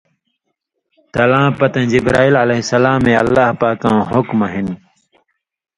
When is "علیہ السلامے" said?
2.43-3.13